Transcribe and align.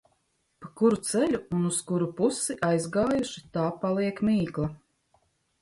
Pa 0.63 0.69
kuru 0.79 0.97
ceļu 1.09 1.41
un 1.57 1.67
uz 1.71 1.77
kuru 1.91 2.07
pusi 2.21 2.57
aizgājuši, 2.71 3.47
tā 3.59 3.67
paliek 3.85 4.27
mīkla. 4.31 4.71